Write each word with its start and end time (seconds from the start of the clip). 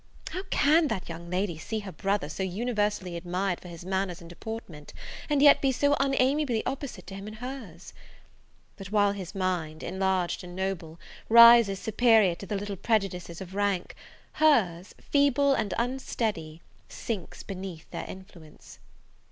How 0.31 0.41
can 0.49 0.87
that 0.87 1.07
young 1.09 1.29
lady 1.29 1.59
see 1.59 1.81
her 1.81 1.91
brother 1.91 2.27
so 2.27 2.41
universally 2.41 3.15
admired 3.15 3.59
for 3.61 3.67
his 3.67 3.85
manners 3.85 4.19
and 4.19 4.27
deportment, 4.27 4.93
and 5.29 5.43
yet 5.43 5.61
be 5.61 5.71
so 5.71 5.93
unamiably 5.99 6.63
opposite 6.65 7.05
to 7.05 7.13
him 7.13 7.27
in 7.27 7.35
hers! 7.35 7.93
but 8.77 8.87
while 8.91 9.11
his 9.11 9.35
mind, 9.35 9.83
enlarged 9.83 10.43
and 10.43 10.55
noble, 10.55 10.99
rises 11.29 11.77
superior 11.77 12.33
to 12.33 12.47
the 12.47 12.55
little 12.57 12.77
prejudices 12.77 13.41
of 13.41 13.53
rank, 13.53 13.93
hers, 14.31 14.95
feeble 14.99 15.53
and 15.53 15.71
unsteady, 15.77 16.63
sinks 16.89 17.43
beneath 17.43 17.87
their 17.91 18.05
influence. 18.07 18.79